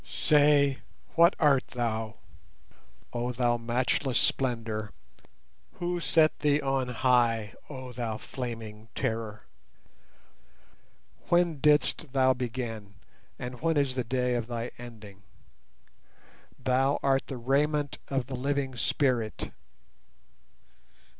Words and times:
Say, 0.03 0.79
what 1.13 1.35
art 1.37 1.67
Thou, 1.67 2.15
oh 3.13 3.31
Thou 3.31 3.57
matchless 3.59 4.17
Splendour— 4.17 4.93
Who 5.73 5.99
set 5.99 6.39
Thee 6.39 6.59
on 6.59 6.87
high, 6.87 7.53
oh 7.69 7.91
Thou 7.91 8.17
flaming 8.17 8.87
Terror? 8.95 9.45
When 11.29 11.59
didst 11.59 12.13
Thou 12.13 12.33
begin, 12.33 12.95
and 13.37 13.61
when 13.61 13.77
is 13.77 13.93
the 13.93 14.03
day 14.03 14.33
of 14.33 14.47
Thy 14.47 14.71
ending? 14.79 15.21
Thou 16.57 16.99
art 17.03 17.27
the 17.27 17.37
raiment 17.37 17.99
of 18.07 18.25
the 18.25 18.35
living 18.35 18.75
Spirit. 18.77 19.51